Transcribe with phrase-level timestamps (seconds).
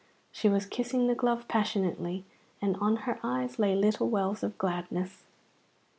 [0.31, 2.25] She was kissing the glove passionately,
[2.59, 5.25] and on her eyes lay little wells of gladness.